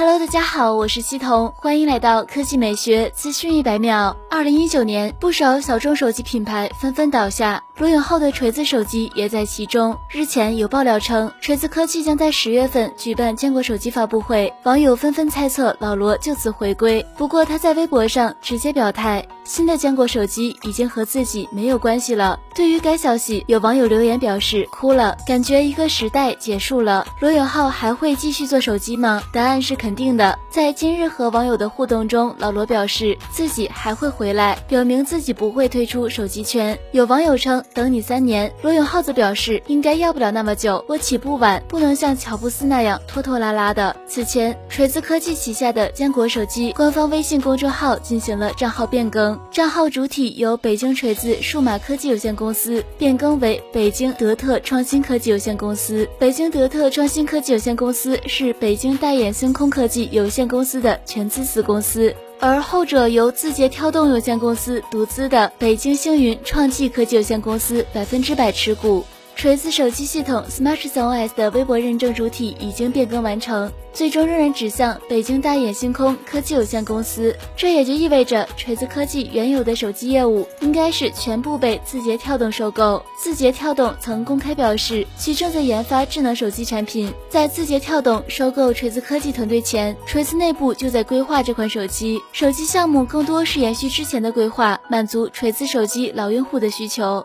[0.00, 4.16] Hello，大家好，我是西彤，欢迎来到科技美学资讯一百秒。
[4.30, 9.94] 二零一九年，不少小众手机品牌纷纷倒下，罗永浩的锤子手机也在其中。
[10.08, 17.04] 日前有爆料称，锤子科技将在十月份举办坚果手机发布会，网友纷纷猜测老罗就此回归。
[17.18, 22.38] 不过他在微博上直接表态，新的坚果手机已经和自己没有关系了。
[22.54, 27.06] 对于该消息，有网友留言表示哭了，感觉一个时代结束了。
[27.18, 29.22] 罗永浩还会继续做手机吗？
[29.32, 29.90] 答案是肯。
[29.90, 36.78] 定的，在今日和网友的互动中，老罗表示自己还会回来，表明自己不会退出手机圈。
[36.92, 43.96] 有网友称等你三年，罗永浩则表示应该要不了那么久，我起步晚，不能像乔布斯那样拖拖拉拉的。
[44.06, 56.08] 此前，锤子科技旗下的坚果手机官方微信公众号进行了账号变更，账号主体由北京锤子数码科技有限公司变更为北京德特创新科技有限公司。
[56.18, 59.88] 北京德特创新科技有限公司是北京戴眼星空科。
[59.88, 69.04] 技有限公司的全资子公司，而后者由字节跳动有限公司独资的北京星云创技科技有限公司百分之百持股。
[69.40, 77.34] 锤子手机系统 SmartZone OS 的微博认证主体已经变更完成，最终仍然指向北京大眼星空科技有限公司。
[77.56, 83.02] 这也就意味着锤子科技原有的手机业务应该是全部被字节跳动收购。
[83.18, 87.10] 字节跳动曾公开表示，其正在研发智能手机产品。
[87.30, 92.20] 在字节跳动收购锤子科技团队前，锤子内部就在规划这款手机。
[92.32, 97.24] 手机项目更多是延续之前的规划，满足锤子手机老用户的需求。